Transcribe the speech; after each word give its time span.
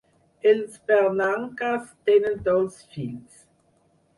Els 0.51 0.77
Bernankes 0.91 1.91
tenen 2.09 2.41
dos 2.49 2.81
fills. 2.97 3.45